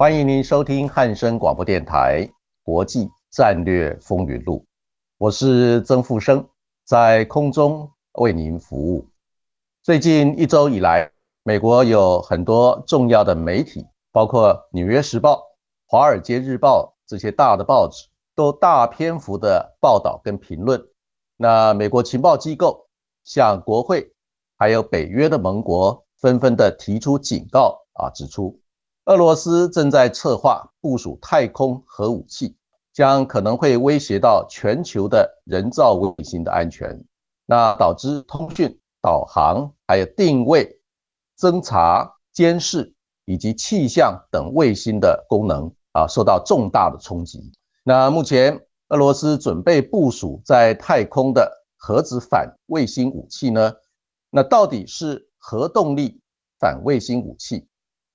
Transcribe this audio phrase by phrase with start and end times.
[0.00, 2.26] 欢迎您收听汉声广播电台
[2.62, 4.56] 《国际战略风云录》，
[5.18, 6.42] 我是曾富生，
[6.86, 9.06] 在空中为您服务。
[9.82, 11.06] 最近一周以来，
[11.42, 15.34] 美国有很多重要的媒体，包括《纽约时报》、
[15.86, 20.82] 《华尔街日报》这些大的报纸，都大篇幅的报道跟评论。
[21.36, 22.88] 那美国情报机构
[23.22, 24.10] 向国会
[24.56, 28.58] 还有北约的盟国纷纷的提出警告啊，指出。
[29.10, 32.54] 俄罗斯正在策划部署太空核武器，
[32.92, 36.96] 将可能会威胁到全球的人造卫星的安全，
[37.44, 40.78] 那导致通讯、导航、还有定位、
[41.36, 42.94] 侦察、监视
[43.24, 47.50] 以及气象等卫星的功能啊受到重大的冲击。
[47.82, 53.72] 那目前俄罗斯准备部署在太空的核子反卫星武器呢？
[54.30, 56.20] 那到底是核动力
[56.60, 57.66] 反卫星武器？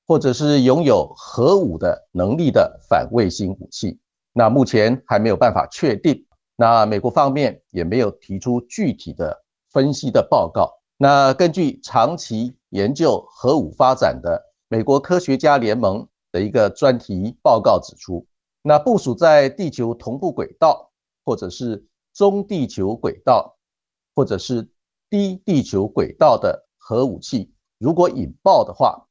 [0.08, 4.00] 或者是拥有核武的能力的反卫星武器，
[4.34, 6.26] 那目前还没有办法确定。
[6.56, 10.72] 那美国方面也没有提出具体的分析的报告。
[10.98, 18.26] 那根据长期研究核武发展的美国科学家联盟的一个专题报告指出，
[18.62, 20.90] 那部署在地球同步轨道，
[21.26, 23.58] 或者是中地球轨道，
[24.16, 24.70] 或者是
[25.10, 29.06] 低地球轨道的核武器，如果引爆的话，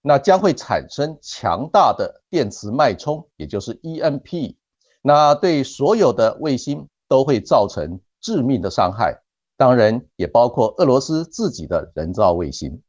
[0.00, 4.54] 那将会产生强大的电磁脉冲，也就是 EMP，
[5.02, 9.18] 那对所有的卫星都会造成致命的伤害，
[9.56, 12.80] 当然也包括俄罗斯自己的人造卫星。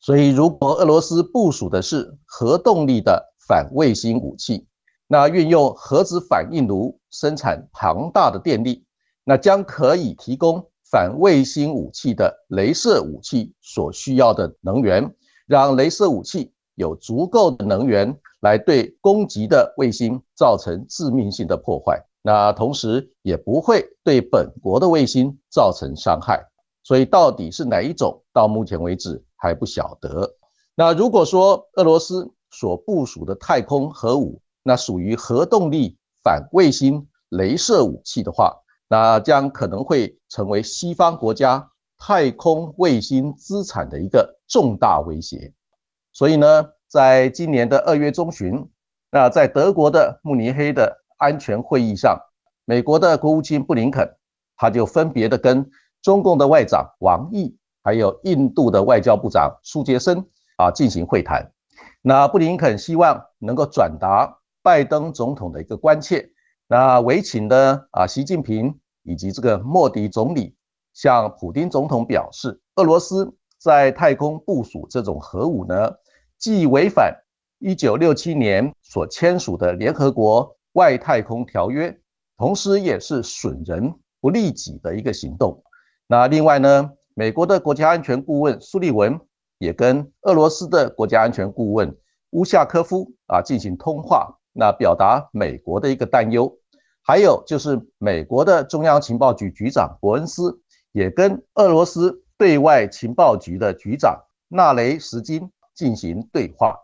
[0.00, 4.66] 所以，如果俄罗斯部署的是核动力的反卫星武器，
[5.06, 8.84] 那运用核子反应炉生产庞大的电力，
[9.24, 15.14] 那将可以提供反卫星武器的镭射武器所需要的能源，
[15.46, 16.52] 让镭射武器。
[16.76, 26.42] 有足够的能源来对攻击的卫星造成致命性的破坏，那同时也不会对本国的卫星造成伤害。
[26.82, 30.32] 所以到底是哪一种，到目前为止还不晓得。
[30.76, 38.54] 那如果说俄罗斯所部署的太空核武，那属于核动力反卫星镭射武器的话，
[38.88, 45.52] 那将可能会成为西方国家太空卫星资产的一个重大威胁。
[46.16, 48.66] 所以呢，在今年的二月中旬，
[49.10, 52.18] 那在德国的慕尼黑的安全会议上，
[52.64, 54.16] 美国的国务卿布林肯，
[54.56, 60.24] 他就分别的跟中共的外长王毅，还有印度的外交部长苏杰生
[60.56, 61.52] 啊进行会谈。
[62.00, 66.30] 那布林肯希望能够转达拜登总统的一个关切，
[66.66, 70.56] 那委请的啊习近平以及这个莫迪总理
[70.94, 75.92] 向普京总统表示，俄罗斯在太空部署这种核武呢？
[76.38, 77.14] 既违反
[77.58, 81.98] 一九六七年所签署的联合国外太空条约，
[82.36, 85.62] 同时也是损人不利己的一个行动。
[86.06, 89.18] 那另外呢，美国的国家安全顾问苏利文
[89.58, 91.96] 也跟俄罗斯的国家安全顾问
[92.30, 96.54] 乌夏科夫啊进行通话，那表达美国的一个担忧。
[97.02, 100.60] 还有就是美国的中央情报局局长伯恩斯
[100.92, 105.50] 也跟俄罗斯对外情报局的局长纳雷什金。
[105.76, 106.74] 进行对话，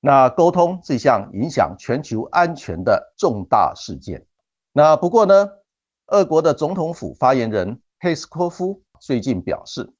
[0.00, 4.26] 那沟通这项影响全球安全的重大事件。
[4.72, 5.48] 那不过呢，
[6.08, 9.90] 俄国的总统府发言人佩斯科夫最近表示，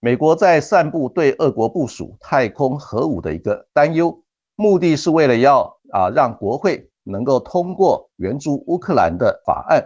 [0.00, 4.24] 美国在散布对俄国部署太空核武的一个担忧，
[4.56, 9.84] 目的是为了要啊让国会能够通过援助乌克兰的法案。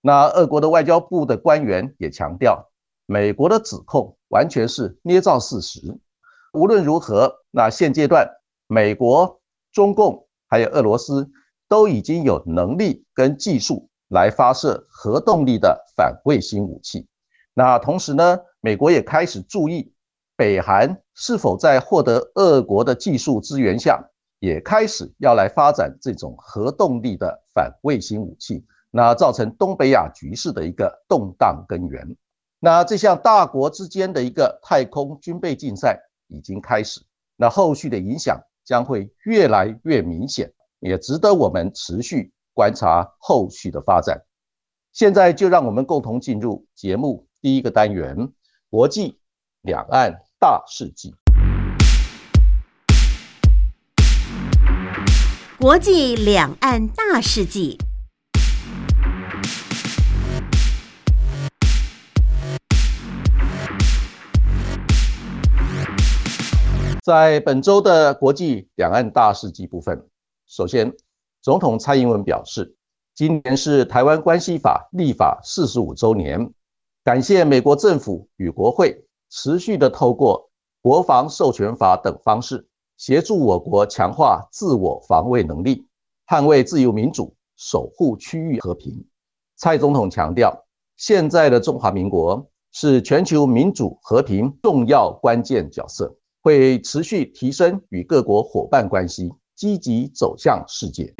[0.00, 2.70] 那俄国的外交部的官员也强调，
[3.06, 5.80] 美国的指控完全是捏造事实。
[6.54, 8.28] 无论如何，那现阶段，
[8.68, 9.40] 美国、
[9.72, 11.28] 中共还有俄罗斯
[11.68, 17.08] 都已经有能力跟技术来发射核动力的反卫星武器。
[17.54, 19.92] 那同时呢，美国也开始注意
[20.36, 24.00] 北韩是否在获得俄国的技术资源下，
[24.38, 32.16] 也开始要来发展这种核动力的反卫星武器，那造成东北亚局势的一个动荡根源。
[32.60, 36.00] 那这项大国之间的一个太空军备竞赛
[36.34, 37.00] 已经开始，
[37.36, 44.20] 那后续的影响将会越来越明显，也值得我们持续观察后续的发展。
[44.92, 48.16] 现在就让我们共同进入节目第一个单元：
[48.68, 49.18] 国际
[49.62, 51.14] 两岸大事记。
[55.58, 57.78] 国际两岸大事记。
[67.04, 70.08] 在本周的国际两岸大事记部分，
[70.46, 70.90] 首先，
[71.42, 72.74] 总统蔡英文表示，
[73.14, 76.50] 今年是台湾关系法立法四十五周年，
[77.04, 80.48] 感谢美国政府与国会持续的透过
[80.80, 82.66] 国防授权法等方式。
[82.96, 85.86] 协助我国强化自我防卫能力，
[86.26, 89.04] 捍卫自由民主，守护区域和平。
[89.56, 90.64] 蔡总统强调，
[90.96, 101.14] 现在的中华民国是全球民主和平重要关键角色，会持续提升与各国伙伴关系，积极走向世界。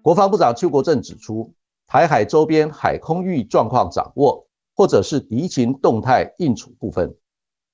[0.00, 1.52] 国防部长邱国正指出，
[1.88, 4.46] 台海周边海空域状况掌握，
[4.76, 7.12] 或者是敌情动态应处部分。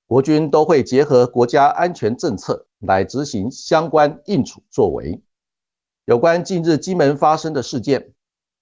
[0.07, 5.21] 国军都会结合国家安全政策来执行相关应处作为。
[6.05, 8.11] 有关近日金门发生的事件，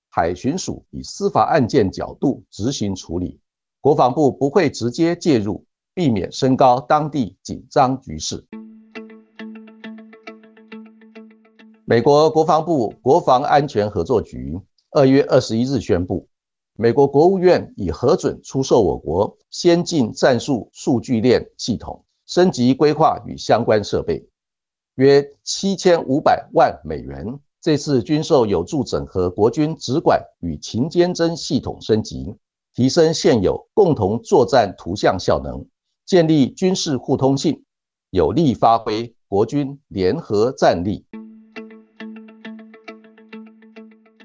[0.10, 3.40] 海巡署以司法案件角度执行处理，
[3.84, 8.42] 国防部不会直接介入，避免升高当地紧张局势。
[11.84, 14.58] 美国国防部国防安全合作局
[14.92, 16.26] 二月二十一日宣布。
[16.78, 24.26] 美国国务院已核准出售我国先进战术数据链系统升级规划与相关设备，
[24.96, 27.38] 约七千五百万美元。
[27.60, 32.34] 这次军售有助整合国军直管与勤监侦系统升级，
[32.76, 35.64] 提升现有共同作战图像效能，
[36.08, 37.64] 建立军事互通性，
[38.10, 41.06] 有力发挥国军联合战力。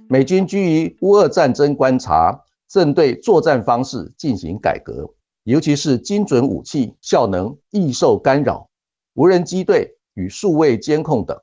[0.08, 5.06] 美军居于乌俄战争观察，正对作战方式进行改革，
[5.42, 8.66] 尤其是精准武器效能易受干扰，
[9.12, 11.38] 无人机队与数位监控等，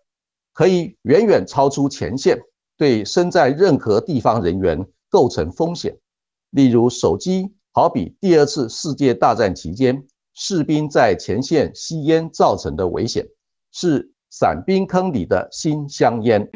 [0.53, 2.39] 可以远远超出前线，
[2.75, 5.95] 对身在任何地方人员构成风险。
[6.51, 13.25] 例如，手机好比第二次世界大战期间士兵在前线吸烟造成的危险，
[13.71, 16.47] 是伞兵坑里的新香烟。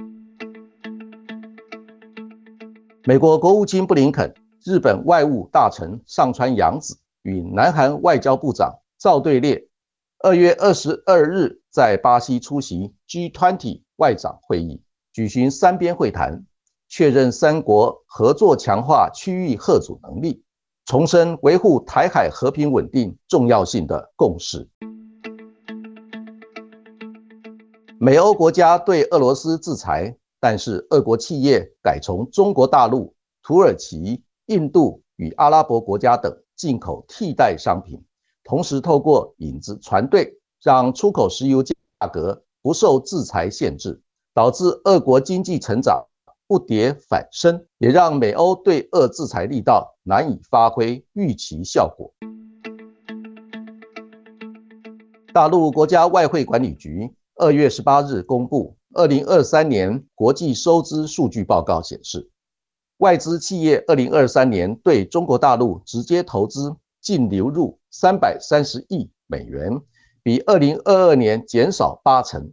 [3.05, 4.33] 美国国务卿布林肯、
[4.63, 9.67] 日本外务大臣上川洋子与南韩外交部长赵对列，
[10.19, 14.81] 二月二十二日在巴西出席 G20 外长会议，
[15.11, 16.45] 举行三边会谈，
[16.89, 20.43] 确认三国合作强化区域核主能力，
[20.85, 24.67] 重申维护台海和平稳定重要性的共识。
[27.97, 30.15] 美欧国家对俄罗斯制裁。
[30.41, 33.13] 但是，俄国企业改从中国大陆、
[33.43, 38.01] 土耳其、印度与阿拉伯国家等进口替代商品，
[38.45, 40.33] 同时透过影子船队，
[40.63, 41.73] 让出口石油价
[42.09, 44.01] 格不受制裁限制，
[44.33, 46.01] 导致俄国经济成长
[46.49, 52.11] 不跌反升，也让美欧对俄制裁力道难以发挥预期效果。
[55.31, 58.75] 大陆国家外汇管理局二月十八日公布。
[58.95, 62.27] 二零二三年国际收支数据报告显示，
[62.97, 69.79] 外资企业二零二三年对中国大陆直接投资净流入三百三十亿美元，
[70.23, 72.51] 比二零二二年减少八成，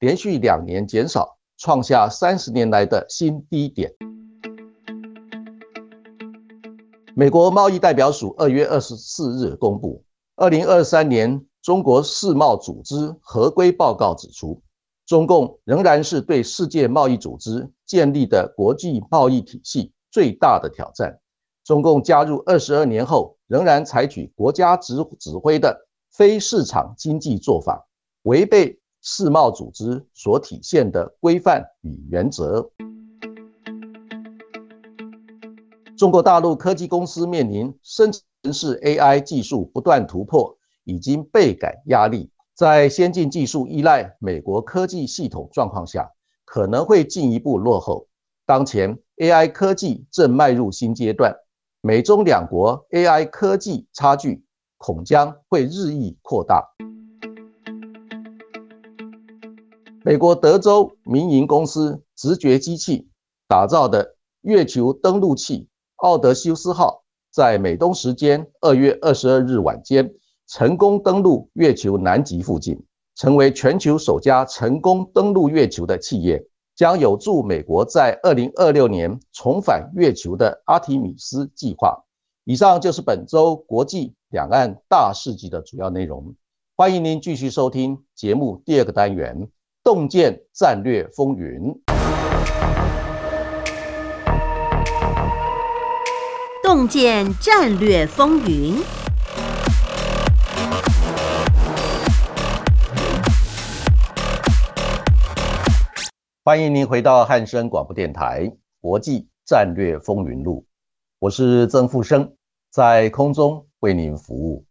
[0.00, 3.92] 连续两年减少，创下三十年来的新低点。
[7.14, 10.02] 美国贸易代表署二月二十四日公布
[10.36, 14.60] 二零二三年中国世贸组织合规报告，指出。
[15.04, 21.18] 中共仍然是对世界贸易组织建立的国际贸易体系最大的挑战。
[21.64, 25.76] 中共加入二十二年后，仍然采取国家指指挥的
[26.10, 27.86] 非市场经济做法，
[28.22, 32.70] 违背世贸组织所体现的规范与原则。
[35.96, 38.10] 中国大陆科技公司面临生
[38.42, 42.30] 成式 AI 技术不断突破，已经倍感压力。
[42.54, 46.10] 在先进技术依赖美国科技系统状况下，
[46.44, 48.06] 可能会进一步落后。
[48.46, 51.34] 当前 AI 科技正迈入新阶段，
[51.80, 54.44] 美中两国 AI 科技差距
[54.78, 56.66] 恐将会日益扩大。
[60.10, 63.06] 美国德州民营公司直觉机器
[63.46, 70.12] 打造的月球登陆器奥德修斯号，在美东时间二月二十二日晚间
[70.48, 72.76] 成功登陆月球南极附近，
[73.14, 81.96] 成为全球首家成功登陆月球的企业，将有助美国在二零二六年重返月球的阿提米斯计划。
[82.42, 86.34] 以上就是本周国际两岸大事记的主要内容。
[86.74, 89.42] 欢迎您继续收听节目第二个单元
[89.82, 91.74] 《洞见战略风云》。
[96.62, 98.74] 洞见战略风云，
[106.44, 108.42] 欢迎您回到汉声广播电台
[108.82, 110.60] 《国际战略风云录》，
[111.20, 112.34] 我是曾富生，
[112.70, 114.66] 在空中为您服务。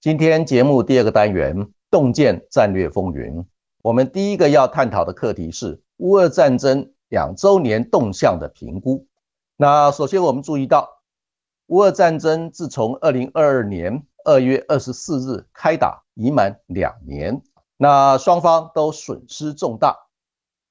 [0.00, 1.56] 今天节目第二个单元
[1.88, 3.34] 《洞见战略风云》，
[3.82, 9.06] 我们第一个要探讨的课题是乌俄战争两周年动向的评估。
[9.56, 10.88] 那首先我们注意到。
[11.68, 17.40] 乌俄战争自从二零二二年二月二十四日开打已满两年，
[17.76, 19.96] 那双方都损失重大。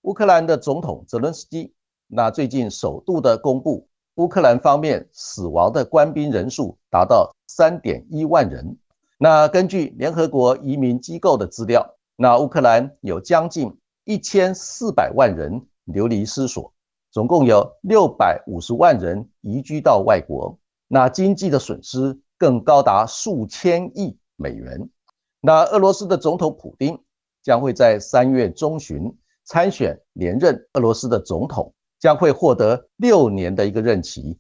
[0.02, 1.74] 乌克兰的总统泽伦斯基
[2.06, 8.78] 那最近首度的公布，乌克兰方面死亡的官兵人数达到三点一万人。
[9.18, 13.74] 那根据联合国移民机构的资料，那乌克兰有将近
[14.04, 16.74] 一千四百万人流离失所，
[17.12, 20.60] 总共有六百五十万人移居到外国。
[20.90, 24.90] 那经济的损失更高达数千亿美元。
[25.40, 27.00] 那俄罗斯的总统普京
[27.42, 29.10] 将会在三月中旬
[29.46, 34.38] 参选连任俄罗斯的总统，将会获得六年的一个任期，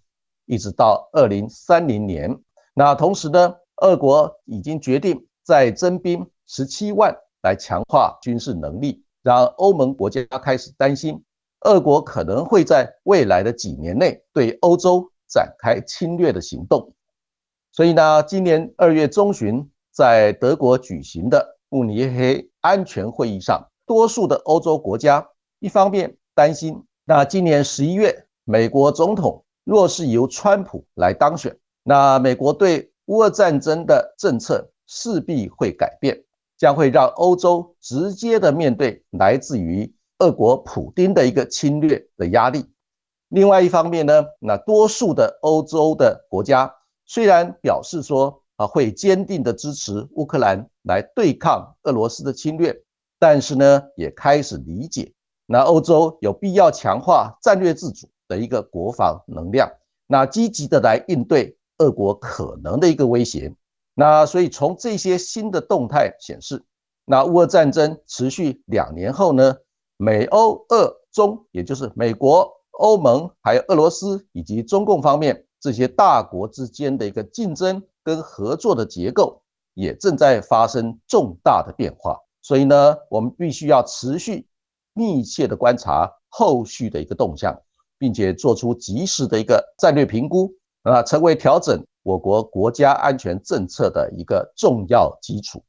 [0.47, 2.37] 一直到二零三零年。
[2.73, 11.23] 那同时呢，俄国已经决定再征兵十七万来强化军事能力，让欧盟国家开始担心，
[11.61, 15.11] 俄国可能会在未来的几年内对欧洲。
[15.31, 16.91] 展开侵略的行动，
[17.71, 25.23] 所以呢，今年二月中旬在德国举行的慕尼黑安全会议上，多数的欧洲国家
[25.59, 36.23] 一方面担心，那今年十一月美国总统若是由川普来当选，那美国对乌俄战争的政策势必会改变，
[36.59, 42.65] 将会让欧洲直接的面对来自于俄国普丁的一个侵略的压力。
[43.29, 46.71] 另外一方面呢，那多数的欧洲的国家
[47.05, 52.75] 虽然表示说啊会坚定的支持乌克兰来对抗俄罗斯的侵略，
[53.17, 55.13] 但是呢也开始理解，
[55.45, 59.71] 那欧洲有必要强化战略自主的一个国防能量，
[60.07, 63.55] 那积极的来应对俄国可能的一个威胁。
[63.99, 66.63] 那所以从这些新的动态显示，
[67.03, 69.53] 那乌俄战争持续两年后呢，
[69.97, 72.49] 美欧俄中，也就是美国。
[72.79, 79.41] 欧盟还有俄罗斯以及中共方面这些大国之间的一个竞争跟合作的结构，
[79.73, 82.17] 也正在发生重大的变化。
[82.41, 84.47] 所以呢，我们必须要持续
[84.93, 87.53] 密切的观察后续的一个动向，
[87.97, 90.49] 并且做出及时的一个战略评估，
[90.83, 95.63] 啊，成为调整我国国家安全政策的一个重要基础。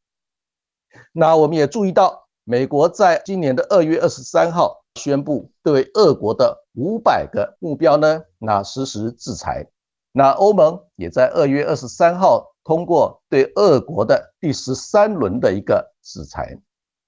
[1.12, 4.78] 那我们也注意到，美国在今年的二月二十三号。
[4.96, 9.64] 宣布对俄国的五百个目标呢，那实施制裁。
[10.10, 16.58] 那欧盟也在二月二十三号通过对俄国的第十三轮的一个制裁。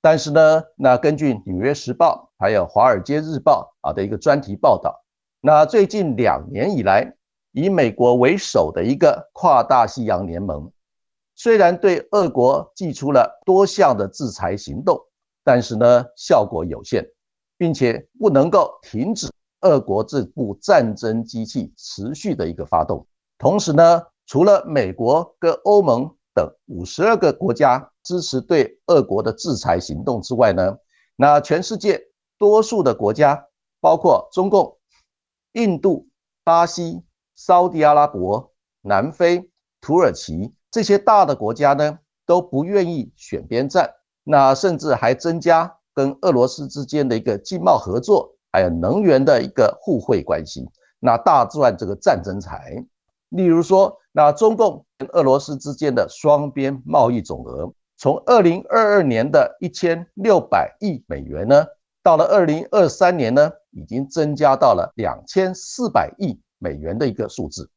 [0.01, 5.03] 但是呢，那根据《纽约时报》还有《华尔街日报》啊的一个专题报道，
[5.41, 7.13] 那最近两年以来，
[7.53, 10.71] 以美国为首的一个跨大西洋联盟，
[11.37, 15.01] 虽然对俄国寄出了多项的制裁行动，
[15.43, 17.09] 但是呢，效果有限。
[17.59, 19.31] 并且不能够停止
[19.61, 23.07] 俄国这部战争机器持续的一个发动。
[23.39, 30.77] 同时呢，除了美国跟欧盟等五十二个国家支持对俄国的制裁行动之外呢，
[31.15, 32.03] 那全世界
[32.37, 33.47] 多数的国家，
[33.81, 34.77] 包括中共、
[35.53, 36.09] 印度、
[36.43, 37.01] 巴西、
[37.45, 43.91] 沙地阿拉伯、南非、土耳其这些大的国家呢，都不愿意选边站，
[44.23, 45.77] 那甚至还增加。
[45.95, 50.67] 跟俄罗斯之间的一个经贸合作，还有能源的一个互惠关系，
[51.01, 52.83] 那大赚这个战争财。
[53.29, 61.67] 例如说，那中共跟俄罗斯之间的双边贸易总额，从二零二二年的一千六百亿美元呢，
[62.03, 67.69] 到了二零二三年呢，已经增加到了两千四百亿美元的一个数字。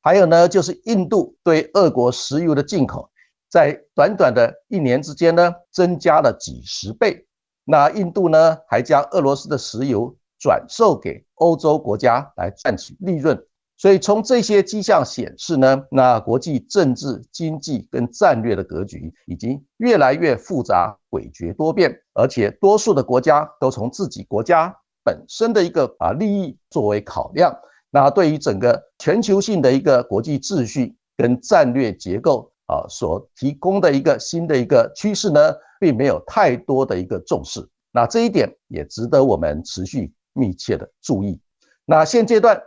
[0.00, 3.10] 还有呢，就是印度对俄国石油的进口，
[3.50, 7.26] 在短短的一年之间呢，增加了几十倍。
[7.64, 13.38] 那印度呢，还将俄罗斯的石油转售给欧洲国家来赚取利润。
[13.76, 27.54] 所以从这些迹象显示呢，那国际政治、经济跟战略的格局已经越来越复杂、诡谲多变，而且多数的国家都从自己国家本身的一个啊利益作为考量。
[27.90, 37.66] 那对于整个全球性的一个国际秩序跟战略结构啊所提供的一个新的一个趋势呢，并没有太多的一个重视。
[37.92, 41.40] 那这一点也值得我们持续密切的注意。
[41.84, 42.62] 那现阶段。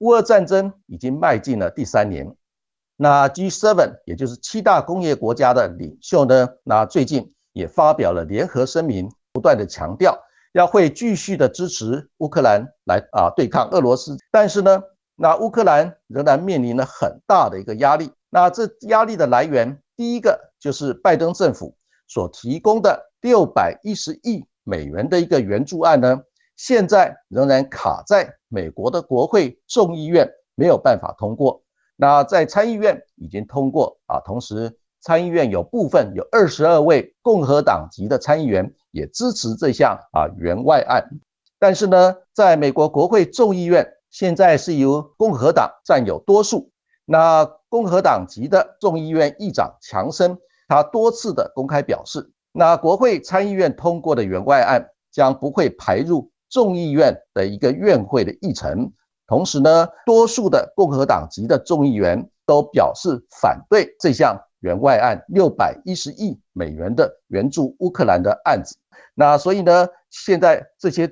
[0.00, 2.30] 乌俄战争已经迈进了第三年，
[2.98, 10.14] 那 G7 也就是七大工业国家的领袖呢，那最近也发表了联合声明，不断的强调
[10.56, 14.16] 要会继续的支持乌克兰来啊对抗俄罗斯。
[14.30, 14.82] 但是呢，
[15.14, 18.10] 那乌克兰仍然面临了很大的一个压力。
[18.30, 21.76] 那这压力的来源，第一个就是拜登政府
[22.08, 26.18] 所提供的六百一十亿美元的一个援助案呢。
[26.56, 31.62] 现在仍然卡在美国的国会众议院没有办法通过，
[31.96, 41.08] 那在参议院已经通过啊，同时参议院有部分有二十二位共和党籍的参议员也支持这项啊援外案，
[41.58, 46.70] 但是呢，在美国国会众议院现在是由共和党占有多数，
[47.04, 50.36] 那共和党籍的众议院议长强生
[50.68, 56.30] 他多次的公开表示，那国会参议院通过的援外案将不会排入。
[56.48, 58.92] 众议院的一个院会的议程，
[59.26, 68.76] 同时呢，多数的共和党籍的众议员都表示反对这项援外案六百一十亿美元的援助乌克兰的案子。
[69.14, 71.10] 那所以呢，现在这些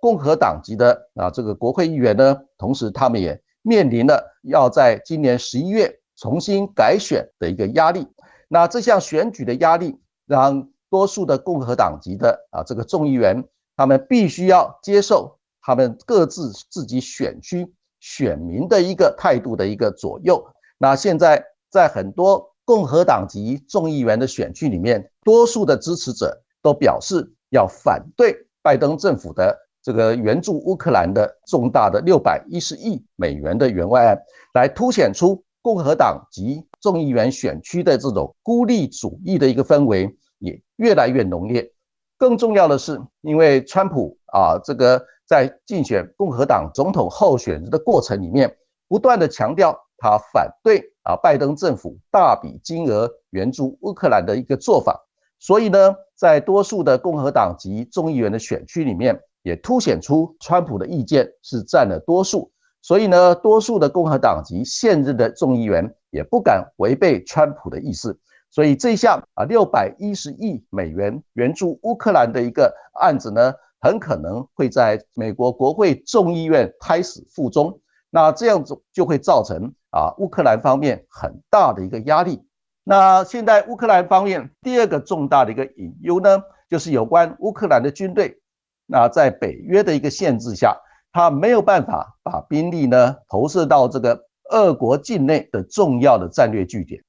[0.00, 8.06] 共和党籍的啊这个国会议员呢，同时他们也面临了要在今年十一月重新改选的一个压力。
[8.48, 13.44] 那这项选举的压力，让多数的共和党籍的啊这个众议员。
[13.76, 17.66] 他们必须要接受他们各自自己选区
[17.98, 20.46] 选民的一个态度的一个左右。
[20.76, 34.16] 那现在在很多共和党籍众议员的选区里面，多数的支持者都表示要反对拜登政府的这个援助乌克兰的重大的六百一十亿美元的援外案，
[34.54, 41.68] 来凸显出共和党籍众议员选区的这种孤立主义的一个氛围也越来越浓烈。
[42.16, 48.56] 更重要的是，因为川普啊，这个在竞选共和党总统候选人的过程里面，
[48.86, 54.98] 不断的强调他反对啊拜登政府大笔金额援助乌克兰的一个做法，
[55.38, 68.18] 所以呢，在多数的共和党及众议员的选区里面，也凸显出川普的意见是占了多数，所以呢，多数的共和党及现任的众议员也不敢违背川普的意思。
[68.50, 77.78] 所以这项啊六百一十亿美元援助乌克兰的一个案子呢，很可能会在美国国会众议院开始附中。
[78.10, 82.42] 那这样子就会造成啊乌克兰方面很大的一个压力。
[82.82, 88.40] 那现在乌克兰方面第二个重大的一个隐忧呢，就是有关乌克兰的军队。
[88.86, 90.76] 那在北约的一个限制下，
[91.12, 97.00] 他没有办法把兵力呢投射到这个俄国境内的重要的战略据点。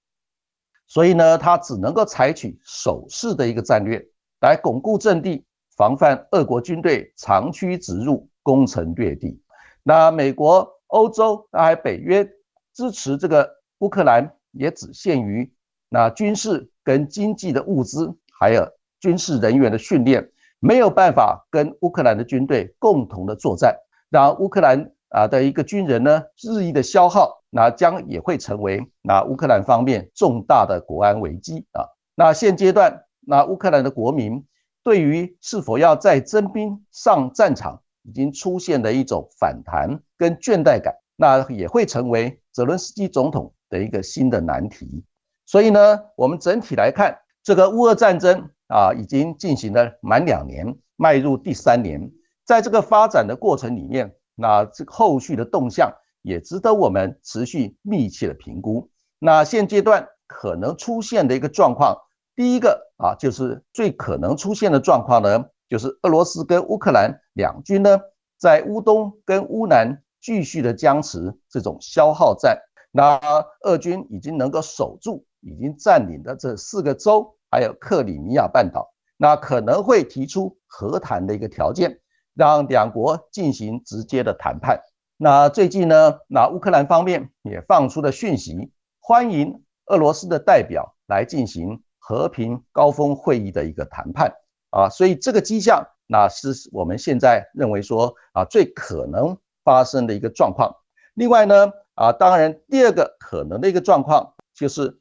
[0.87, 4.05] 所以呢，他只能够采取守势的一个战略
[4.41, 5.45] 来巩固阵地，
[5.77, 9.41] 防范俄国军队长驱直入、攻城略地。
[9.83, 12.29] 那美国、欧洲、那还北约
[12.73, 15.51] 支持这个乌克兰，也只限于
[15.89, 18.67] 那军事跟经济的物资，还有
[18.99, 23.75] 军事人员的训练，没有办法跟乌克兰的军队共同的作战，
[24.10, 27.41] 让乌克兰啊的一个军人呢日益的消耗。
[27.53, 31.84] 那将也会成为那乌克兰方面重大的国安危机啊。
[32.15, 34.41] 那现阶段，那乌克兰的国民
[34.86, 45.03] 对于是否要再征兵上战场，已经出现了一种反弹跟倦怠感，那也会成为泽伦斯基总统的一个新的难题。
[45.45, 52.11] 所以呢，我们整体来看，这个乌俄战争啊，已经进行了满两年，迈入第三年，
[52.45, 55.91] 在这个发展的过程里面，那这后续的动向。
[56.23, 58.87] 也值得我们持续密切的评估。
[59.17, 61.97] 那现阶段可能出现的一个状况，
[62.35, 67.99] 第一个啊，就是最可能出现的状况呢，就是俄罗斯跟乌克兰两军呢，
[68.37, 72.57] 在乌东跟乌南继续的僵持这种消耗战。
[72.91, 73.19] 那
[73.63, 81.99] 俄军已经能够守住已经占领的这四个州，还有克里米亚半岛，那可能会提出和谈的一个条件，
[82.34, 84.79] 让两国进行直接的谈判。
[85.17, 94.34] 那最近呢，那乌克兰方面也放出了讯息，欢迎俄罗斯的代表来进行和平高峰会议的一个谈判。
[94.71, 100.76] 啊，所以这个迹象，那是我们现在认为说啊最可能发生的一个状况。
[101.13, 105.00] 另外呢，啊，当然第二个可能的一个状况就是，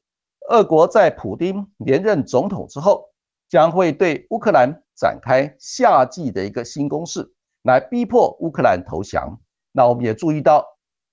[0.49, 3.11] 俄国在普京连任总统之后，
[3.49, 9.41] 将会对乌克兰展开夏季的一个新攻势，来逼迫乌克兰投降。
[9.73, 10.67] 那我们也注意到，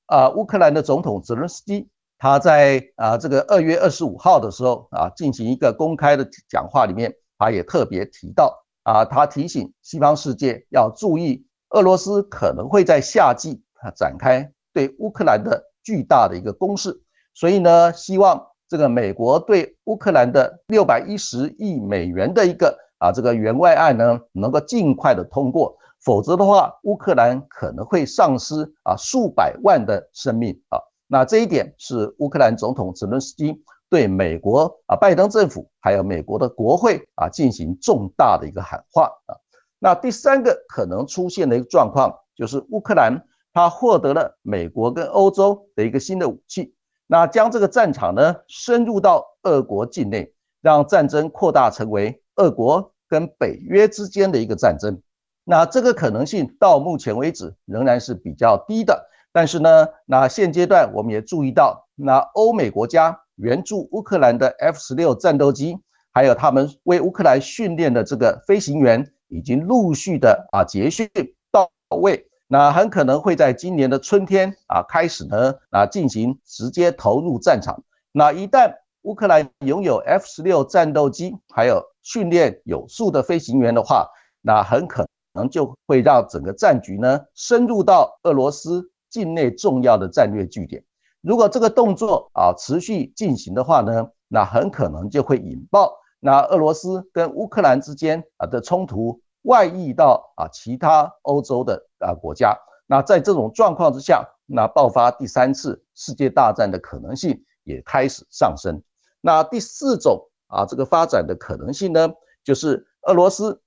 [0.08, 1.90] 啊，乌克兰的总统泽伦斯基。
[2.20, 11.46] 他在啊这个二月二十五号的时候啊进行一个公开的讲话里面，他也特别提到啊，他提醒西方世界要注意，
[11.78, 17.00] 俄罗斯可能会在夏季啊展开对乌克兰的巨大的一个攻势，
[17.36, 30.80] 所以呢，希望这个美国对乌克兰的六百一十亿美元的一个啊这个援外案呢能够尽快的通过，否则的话，乌克兰可能会丧失啊数百万的生命啊。
[31.06, 33.56] 那这一点是乌克兰总统泽伦斯基
[33.88, 39.38] 对美国啊拜登政府还有美国的国会啊进行重大的一个喊话啊。
[39.80, 43.22] 那第三个可能出现的一个状况就是乌克兰
[43.54, 46.74] 它获得了美国跟欧洲的一个新的武器，
[47.08, 55.02] 那将这个战场呢深入到俄国境内，让战争扩大成为俄国跟北约之间的一个战争。
[55.44, 59.10] 那这个可能性到目前为止仍然是比较低的。
[59.32, 65.78] 但是呢，那现阶段我们也注意到，那欧美国家援助乌克兰的 F 十六战斗机，
[66.12, 71.10] 还有他们为乌克兰训练的这个飞行员，已经陆续的啊结训
[71.52, 72.28] 到位。
[72.48, 77.84] 那很可能会在今年的春天啊开始呢啊进行直接投入战场。
[78.12, 84.08] 那一旦乌克兰拥有 F 十六战斗机，还有训练有素的飞行员的话，
[84.42, 88.90] 那很可能就会让整个战局呢深入到俄罗斯。
[89.10, 90.84] 境内重要的战略据点，
[91.22, 102.58] 如果这个动作啊持续进行的话呢，那很可能就会引爆那俄罗斯跟乌克兰之间啊的冲突外溢到啊其他欧洲的啊国家。
[102.86, 108.82] 那在这种状况之下，那爆发第三次世界大战的可能性也开始上升。
[109.22, 112.10] 那第四种啊这个发展的可能性呢，
[112.44, 113.62] 就是俄罗斯。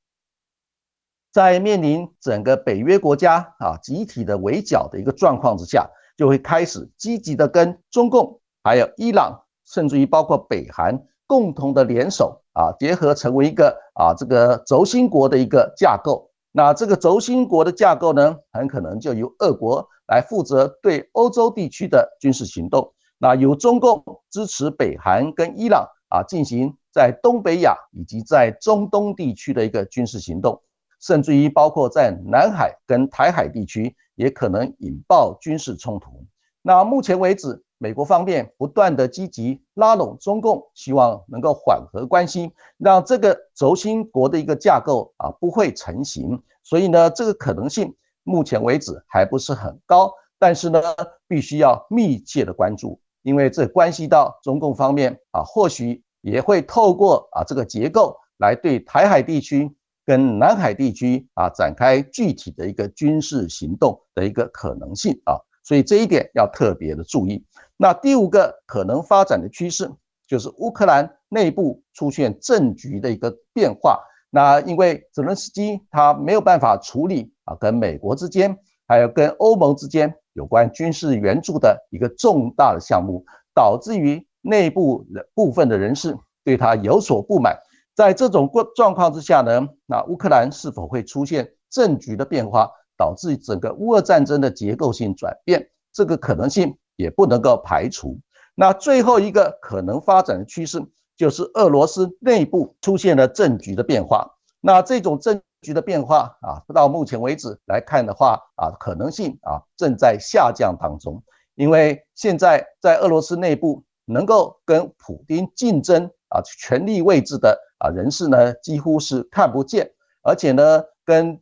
[1.33, 16.31] 在面临整个北约国家啊集体的围剿的一个状况之下，就会开始积极的跟中共、还有伊朗，甚至于包括北韩共同的联手啊，结合成为一个啊这个轴心国的一个架构。
[16.53, 30.61] 那这个轴心国的架构呢，很可能就由俄国来负责对欧洲地区的军事行动，那由中共支持北韩跟伊朗啊进行在东北亚以及在中东地区的一个军事行动。
[31.01, 36.27] 甚至于包括在南海跟台海地区，也可能引爆军事冲突。
[36.61, 46.39] 那目前为止，美国方面不断的积极拉拢中共，希望能够缓和关系，让这个轴心国的一个架构啊不会成型。
[46.63, 50.13] 所以呢，这个可能性目前为止还不是很高。
[50.39, 50.81] 但是呢，
[51.27, 59.75] 必须要密切的关注，因为这关系到中共方面啊，或许也会透过啊这个结构来对台海地区。
[60.07, 67.45] 跟南海地区啊展开具体的一个军事行动的一个可能性啊，所以这一点要特别的注意。
[67.83, 69.91] 那第五个可能发展的趋势
[70.29, 73.99] 就是乌克兰内部出现政局的一个变化。
[74.29, 78.55] 那因为泽伦斯基他没有办法处理啊跟美国之间
[78.87, 86.15] 还有跟欧盟之间有关军事援助的一个重大的项目，导致于内部的部分的人士
[86.45, 87.59] 对他有所不满。
[87.95, 95.67] 在这种过状况之下呢，那乌克兰是否会出现政局的变化，导致整个乌俄战争的结构性转变？
[95.93, 98.19] 这个可能性也不能够排除。
[98.55, 100.81] 那最后一个可能发展的趋势，
[101.17, 104.31] 就是俄罗斯内部出现了政局的变化。
[104.61, 111.23] 那这种政局的变化啊，到目前为止来看的话啊，可能性啊正在下降当中。
[111.55, 117.59] 因为现在在俄罗斯内部能够跟普京竞争啊权力位置的。
[117.81, 121.41] 啊，人士呢几乎是看不见，而且呢，跟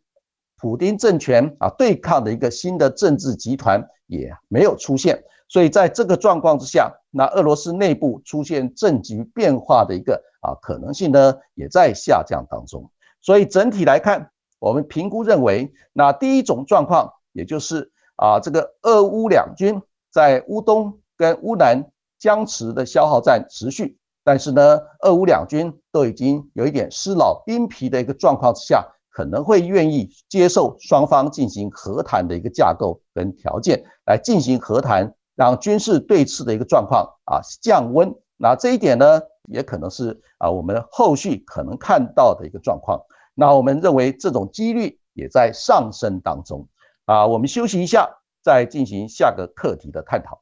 [0.57, 12.91] 普丁政权啊对抗的一个新的政治集团也没有出现，所以在这个状况之下，那俄罗斯内部出现政局变化的一个啊可能性呢也在下降当中。
[13.21, 19.81] 所以整体来看，我们评估认为，那第一种状况，也就是啊这个俄乌两军
[20.13, 21.85] 在乌东跟乌南
[22.19, 23.99] 僵持的消耗战持续。
[24.25, 38.13] 但是呢，俄乌两军都已经有一点失老兵疲的一个状况之下，可能会愿意接受双方进行和谈的一个架构跟条件来进行和谈，让军事对峙的一个状况啊降温。
[38.37, 43.01] 那这一点呢，也可能是啊我们后续可能看到的一个状况。
[43.37, 46.67] 那我们认为这种几率也在上升当中
[47.05, 47.25] 啊。
[47.25, 48.11] 我们休息一下，
[48.43, 50.41] 再进行下个课题的探讨。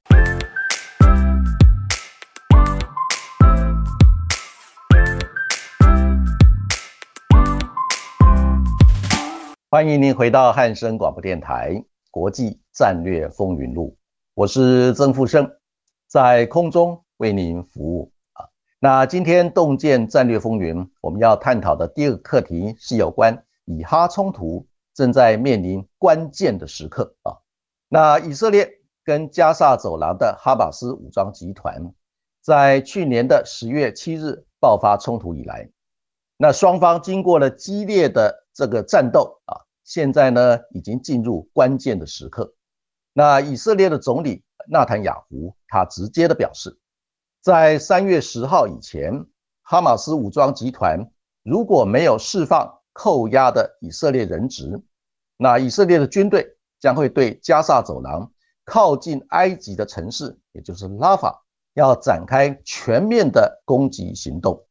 [9.69, 11.73] 欢迎您回到汉声广播电台
[12.11, 13.95] 《国际战略风云录》，
[14.37, 15.51] 我是曾富生，
[16.07, 18.45] 在空中为您服务啊。
[18.79, 27.33] 那今天洞见战略风云，我们要探讨的第二个课题是有关以哈冲突正在面临关键的时刻啊。
[27.89, 28.71] 那以色列
[29.03, 31.95] 跟加萨走廊的哈马斯武装集团，
[32.43, 35.67] 在去年的十月七日爆发冲突以来，
[36.37, 39.65] 那双方经过了激烈的这个战斗啊。
[39.83, 42.53] 现在呢，已经进入关键的时刻。
[43.19, 46.79] 那以色列的总理纳坦雅胡他直接的表示，
[47.41, 49.25] 在三月十号以前，
[49.63, 51.11] 哈马斯武装集团
[51.43, 54.83] 如果没有释放扣押的以色列人质，
[55.39, 56.47] 那以色列的军队
[56.79, 58.31] 将会对加萨走廊
[58.67, 64.63] 靠近埃及的城市，也就是拉法，要展开全面的攻击行动。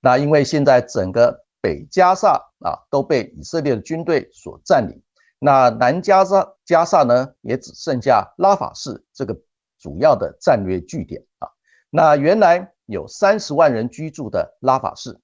[0.00, 5.02] 那因为现在整个北加萨啊都被以色列的军队所占领，
[5.42, 9.34] 那南加萨加萨呢也只剩下拉法市这个
[9.78, 11.48] 主要的战略据点啊。
[11.88, 15.18] 那原来有三十万人居住的拉法市，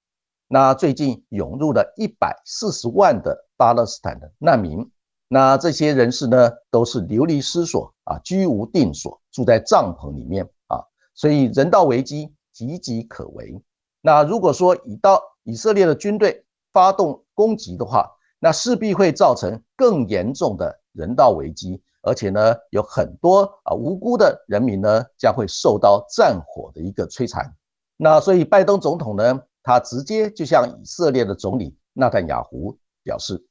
[0.47, 4.89] 那最近涌入了一百四十万的巴勒斯坦的难民，
[5.27, 13.61] 那这些人士呢都是流离失所啊，居无定所，住在帐篷里面啊，所以人道危机岌岌可危。
[14.01, 27.55] 那如果说以到以色列的军队发动攻击的话，那势必会造成更严重的人道危机，而且呢，有很多啊无辜的人民呢将会受到战火的一个摧残。
[27.97, 33.43] 那所以拜登总统呢，他直接就向以色列的总理纳坦雅胡表示，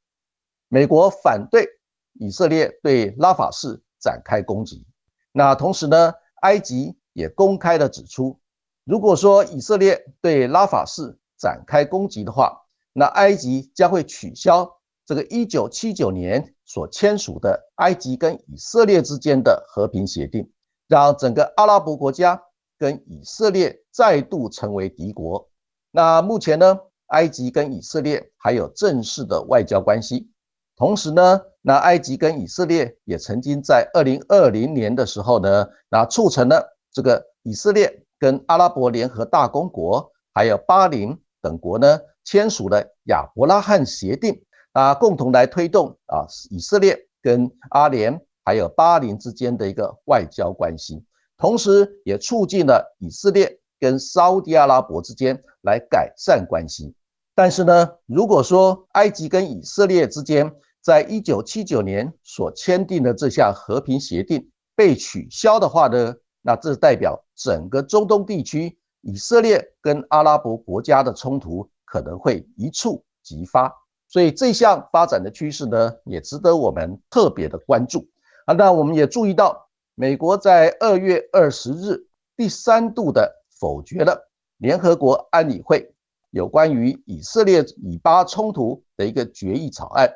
[0.68, 1.66] 美国反对
[2.14, 4.86] 以色列对拉法市展开攻击。
[5.32, 8.38] 那同时呢，埃及也公开的指出。
[8.84, 12.56] 如果说以色列对拉法市展开攻击的话，
[12.92, 14.75] 那埃及将会取消
[15.06, 20.50] 这个一九七九年所签署的埃及跟以色列之间的和平协定，
[20.88, 22.42] 让整个阿拉伯国家
[22.78, 25.48] 跟以色列再度成为敌国。
[25.92, 30.28] 那目前呢，埃及跟以色列还有正式的外交关系，
[30.76, 38.02] 同时呢，那埃及跟以色列也曾经在二零二零年的时候呢，那促成了这个以色列。
[38.18, 44.42] 跟阿拉伯联合大公国还有巴林等国呢签署了亚伯拉罕协定
[44.76, 51.02] 啊，共同来推动啊以色列跟阿联还有巴林之间的一个外交关系，
[51.38, 56.94] 同时也促进了以色列跟沙地阿拉伯之间来改善关系。
[57.34, 66.14] 但是呢，如果说埃及跟以色列之间在一九七九年所签订的这项和平协定被取消的话呢？
[66.42, 73.72] 那这代表整个中东地区，以色列跟阿拉伯国家的冲突可能会一触即发，
[74.08, 78.06] 所以这项发展的趋势呢，也值得我们特别的关注
[78.46, 78.54] 啊。
[78.54, 85.92] 那我们也注意到，美国在二月二十日第三度的否决了联合国安理会
[86.30, 90.10] 有关于以色列以巴冲突的一个决议草案。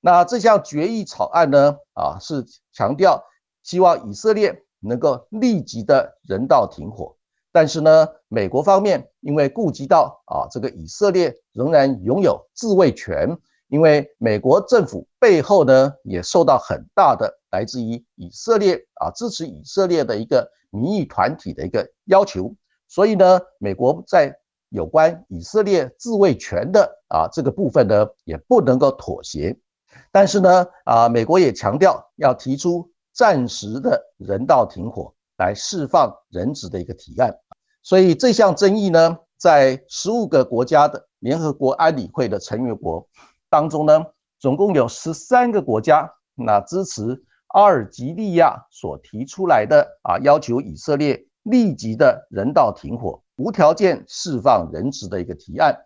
[0.00, 3.22] 那这项决议草案呢，啊，是强调
[3.62, 4.60] 希望以色列。
[4.86, 7.16] 能够立即的人道停火，
[7.54, 13.28] 但是呢，美国方面因为顾及到啊，这个以色列仍然拥有自卫权，
[13.68, 22.52] 因为美国政府背后呢也受到很大的来自于以色列啊支持以色列的一个民意团体的一个要求，
[22.88, 24.36] 所以呢，美国在
[24.70, 29.56] 有关以色列自卫权的啊这个部分呢也不能够妥协，
[30.10, 32.90] 但是呢啊，美国也强调要提出。
[33.16, 37.34] 暂时的人道停火来释放人质的一个提案，
[37.82, 43.04] 所以这项争议呢，在十五个国家的联合国安理会的成员国
[43.50, 44.04] 当中呢，
[44.38, 55.76] 总共有十三个国家那支持阿尔及利亚所提出来的啊，要求以色列立即的人道停火、无条件释放人质的一个提案。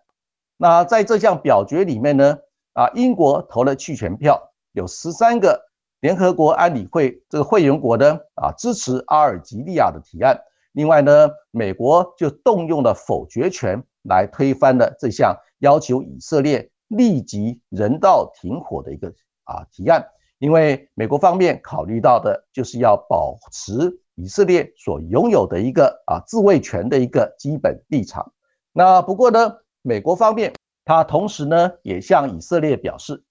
[0.57, 2.37] 那在这项表决里面呢，
[2.73, 5.68] 啊，英国投了弃权票，有十三个。
[6.01, 10.39] 联合国安理会这个会员国呢，啊，支持阿尔及利亚的提案。
[10.71, 19.09] 另外呢，美国就动用了否决权来推翻了这项要求以色列立即人道停火的一个
[19.43, 20.05] 啊提案。
[20.37, 28.31] 因为美国方面考虑到的就是要保持以色列所拥有的一个啊自卫权的一个基本立场。
[28.71, 30.53] 那不过呢，美国方面
[30.85, 33.21] 他同时呢也向以色列表示，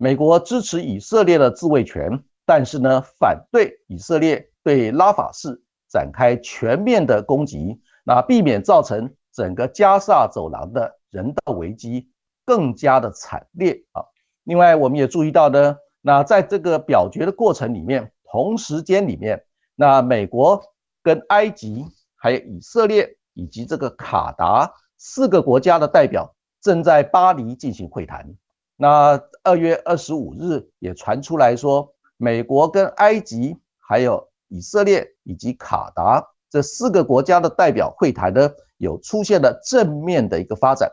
[0.00, 12.08] 美国支持以色列的自卫权，但是呢反对以色列对拉法市展开全面的攻击，那避免造成整个加萨走廊的人道危机
[12.44, 14.02] 更加的惨烈啊。
[14.44, 20.62] 另外，我们也注意到呢，那在这个表决的过程里面，同时间里面，那美国
[21.02, 21.84] 跟埃及、
[22.14, 26.32] 还有以色列以及这个卡达四个国家的代表
[26.62, 28.32] 正在巴黎进行会谈。
[28.80, 40.88] 那二月二十五日也传出来说，美国跟埃及还有以色列以及卡达这四个国家的代表会谈呢，有出现了正面的一个发展。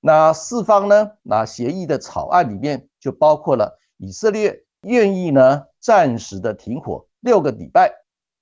[0.00, 7.92] 那四方呢，那协议的草案里面就包括了以色列愿意呢暂时的停火六个礼拜。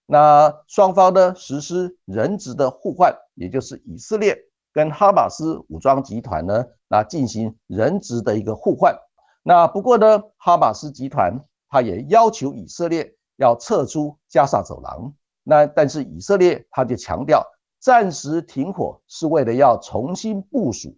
[0.06, 4.38] 那双方呢实施人质的互换，也就是以色列
[4.74, 8.94] 跟哈马斯武装集团呢，那进行人质的一个互换。
[9.42, 15.14] 那不过呢，哈马斯集团他也要求以色列要撤出加沙走廊。
[15.42, 17.42] 那但是以色列他就强调，
[17.80, 20.94] 暂时停火是为了要重新部署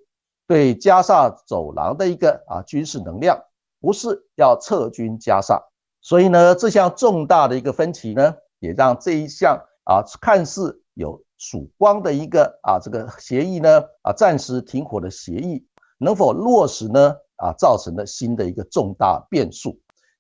[0.49, 3.39] 对加沙走廊的一个啊军事能量，
[3.81, 5.63] 不是要撤军加沙。
[6.01, 8.35] 所以呢，这项重大的一个分歧呢。
[8.59, 15.65] 也让这一项啊看似有曙光的一个啊这个协议呢啊暂时停火的协议
[15.99, 19.79] 能否落实呢啊造成了新的一个重大变数。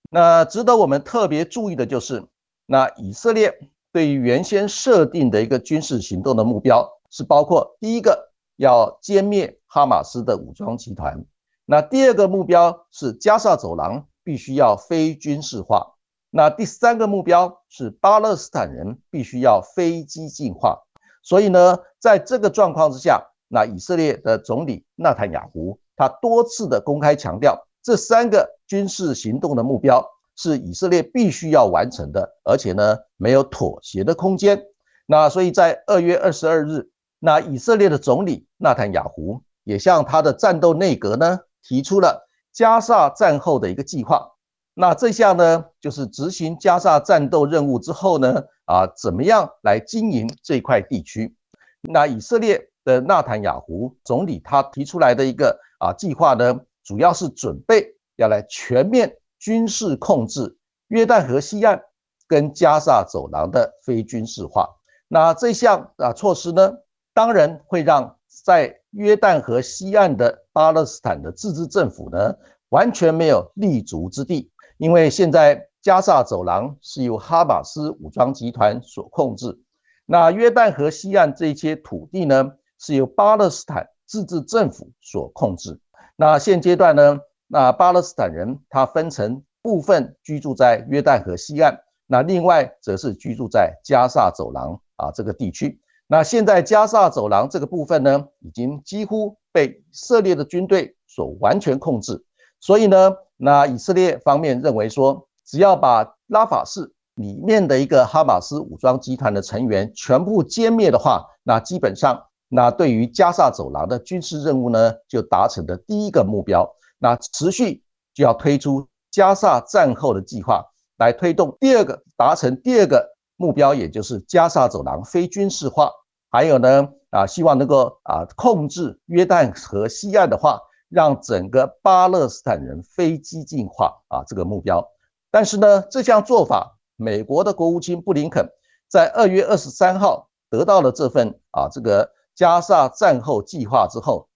[0.09, 2.25] 那值得我们特别注意的就是，
[2.65, 3.53] 那以色列
[3.91, 11.25] 对于原先设定的一个军事行动的目标是包括第一个要歼灭哈马斯的武装集团，
[11.65, 15.95] 那第二个目标是加沙走廊必须要非军事化。
[16.31, 20.86] 那第三个目标是巴勒斯坦人必须要非激进化，
[21.27, 34.62] 所以呢，在这个状况之下，那以色列的总理纳坦雅胡他多次的公开强调，这三个军事行动的目标是以色列必须要完成的，而且呢没有妥协的空间。
[35.05, 44.31] 那所以在二月二十二日，那以色列的总理纳坦雅胡也向他的战斗内阁呢提出了加沙战后的一个计划。
[44.79, 51.35] 那这项呢，就是执行加沙战斗任务之后呢，啊，怎么样来经营这块地区？
[51.81, 57.87] 那以色列的纳坦雅胡总理他提出来的一个啊计划呢，主要是准备
[58.17, 60.59] 要来全面军事控制
[60.89, 61.81] 约旦河西岸
[62.29, 64.69] 跟加沙走廊的非军事化。
[65.09, 66.71] 那这项啊措施呢，
[67.15, 72.35] 当然会让在约旦河西岸的巴勒斯坦的自治政府呢，
[72.69, 74.51] 完全没有立足之地。
[74.79, 79.59] 因为现在加萨走廊是由哈马斯武装集团所控制，
[80.05, 85.81] 那约旦河西岸这些土地呢，是由巴勒斯坦自治政府所控制。
[86.17, 95.81] 那现阶段呢，那巴勒斯坦人他分成部分居住在约旦河西岸，那另外则是居住在加萨走廊啊这个地区。
[96.09, 102.25] 那现在加萨走廊这个部分呢，已经几乎被以色列的军队所完全控制，
[102.61, 103.12] 所以呢。
[103.38, 116.66] 那以色列方面认为说，只要把拉法市里面的一个哈马斯武装集团的成员全部歼灭的话，那基本上，那对于加沙走廊的军事任务呢，就达成了第一个目标。
[116.99, 117.83] 那持续
[118.14, 120.64] 就要推出加沙战后的计划，
[120.97, 125.90] 来推动第二个达成第二个目标，也就是加沙走廊非军事化。
[126.31, 130.59] 还有呢，啊，希望能够啊控制约旦河西岸的话。
[130.88, 134.87] 让整个巴勒斯坦人非激进化啊，这个目标。
[135.31, 138.49] 但是呢，这项做法，美国的国务卿布林肯
[138.88, 144.29] 在二月二十三号得到了这份啊这个加沙战后计划之后，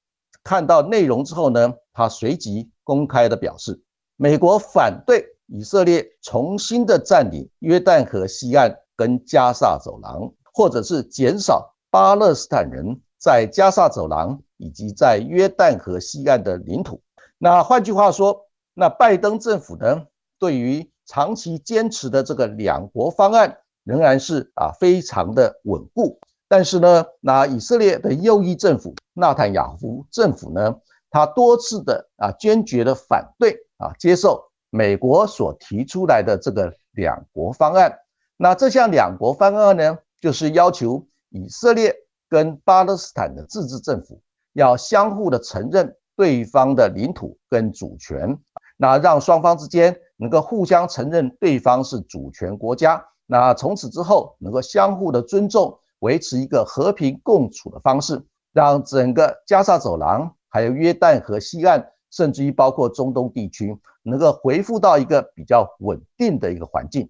[0.43, 3.81] 看到内容之后呢，他随即公开的表示，
[4.17, 14.41] 美国反对以色列重新的占领约旦河西岸跟加沙走廊，或者是减少巴勒斯坦人在加沙走廊。
[14.61, 17.01] 以及在约旦河西岸的领土。
[17.39, 20.07] 那换句话说，那拜登政府呢，
[20.39, 26.21] 对于长期坚持的这个两国方案，仍然是啊非常的稳固。
[26.47, 30.77] 但是呢，那以色列的右翼政府纳坦雅胡政府呢，
[31.11, 37.97] 他多次的啊坚决的反对啊接受美国所提出来的这个两国方案。
[38.37, 41.95] 那这项两国方案呢，就是要求以色列
[42.29, 44.21] 跟巴勒斯坦的自治政府。
[44.61, 48.37] 要相互的承认对方的领土跟主权，
[48.77, 67.09] 那让双方之间能够互相承认对方是主权国家，那从此之后能够相互的尊重，维持一个和平共处的方式，让整个加沙走廊还有约旦河西岸，甚至于包括中东地区，能够恢复到一个比较稳定的一个环境。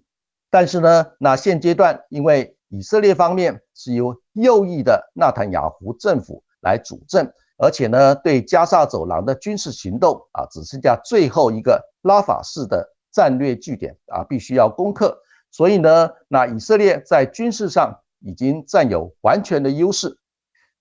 [0.49, 15.17] 但是呢，那现阶段因为以色列方面是由右翼的纳坦雅胡政府来主政，而且呢，对加沙走廊的军事行动啊，只剩下最后一个拉法市的战略据点啊，必须要攻克。
[15.51, 20.17] 所以呢，那以色列在军事上已经占有完全的优势。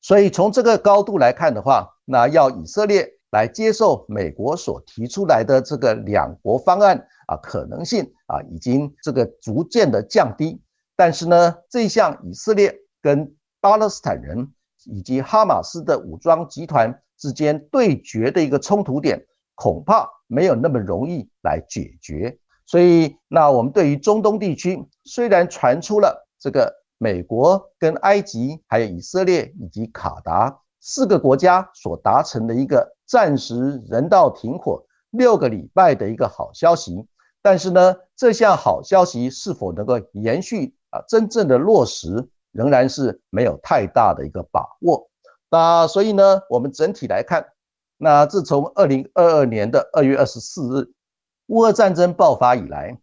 [0.00, 10.62] 所以从这个高度来看的话，那要以色列来接受美国所提出来的这个两国方案啊，可能性啊，已经这个逐渐的降低。
[10.96, 14.50] 但是呢，这项以色列跟巴勒斯坦人
[14.86, 22.38] 以及哈马斯的武装集团之间对决的一个冲突点，恐怕没有那么容易来解决。
[22.66, 37.04] 所以，那我们对于中东地区，虽然传出了这个美国跟埃及、还有以色列以及卡达四个国家所达成的一个暂时人道停火六个礼拜的一个好消息，
[37.42, 40.74] 但是呢，这项好消息是否能够延续？
[40.90, 45.08] 啊，真正的落实仍然是没有太大的一个把握。
[45.50, 47.44] 那所以呢，我们整体来看，
[47.96, 50.92] 那自从二零二二年的二月二十四日
[51.46, 52.98] 乌俄战争爆发以来，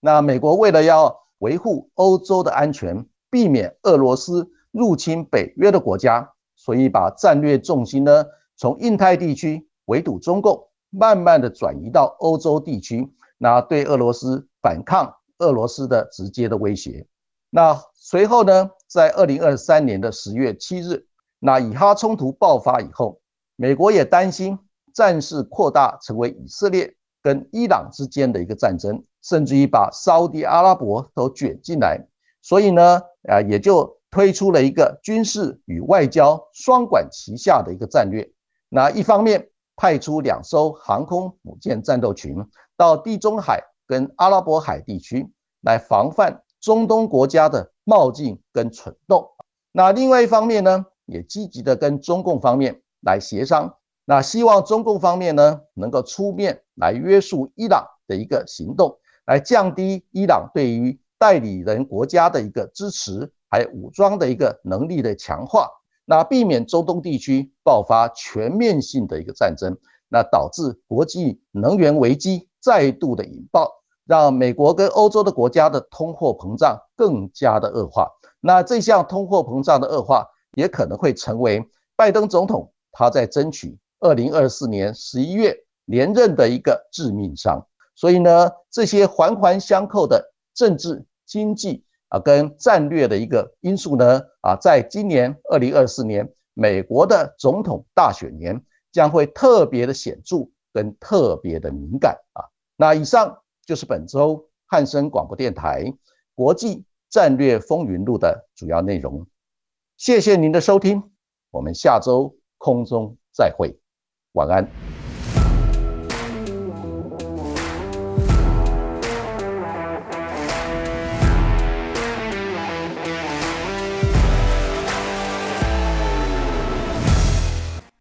[0.00, 8.24] 那美国为了要维护欧洲的安全，避免俄罗斯入侵北约的国家，所以把战略重心呢
[8.56, 17.06] 从印太地区围堵中共，慢慢的转移到欧洲地区，那对俄罗斯反抗俄罗斯的直接的威胁。
[17.48, 17.74] 那
[18.08, 21.04] 随后呢，在二零二三年的十月七日，
[21.40, 23.20] 那以哈冲突爆发以后，
[23.56, 24.56] 美国也担心
[24.94, 32.00] 战事扩大成为以色列跟伊朗之间的一个战争，甚至于把沙地阿拉伯都卷进来，
[32.42, 38.24] 所以呢，啊，也就推出了一个军事与外交双管齐下的一个战略。
[38.68, 42.36] 那一方面派出两艘航空母舰战斗群
[42.76, 45.28] 到地中海跟阿拉伯海地区
[45.62, 46.44] 来防范。
[46.66, 49.24] 中东国家的冒进跟蠢动，
[49.70, 53.72] 那另外一方面呢，也积极的跟中共方面来协商，
[54.04, 65.70] 那希望中共方面呢能够出面来约束伊朗的一个行动，来降低伊朗对于代理人国家的一个支持，还有武装的一个能力的强化，
[66.04, 73.70] 那避免中东地区爆发全面性的一个战争，那导致国际能源危机再度的引爆。
[74.06, 78.08] 让美国跟欧洲的国家的通货膨胀更加的恶化，
[78.40, 85.52] 那这项通货膨胀的恶化也可能会成为拜登总统他在争取二零二四年十一月
[85.86, 87.66] 连任的一个致命伤。
[87.96, 102.46] 所以呢，这些环环相扣的政治、经济啊跟战略的一个因素呢啊，在今年二零二四年美国的总统大选年将会特别的显著跟特别的敏感啊。
[102.76, 103.36] 那以上。
[103.66, 105.92] 就是本周汉森广播电台
[106.34, 109.26] 国际战略风云录的主要内容。
[109.96, 111.02] 谢谢您的收听，
[111.50, 113.76] 我们下周空中再会，
[114.32, 114.95] 晚安。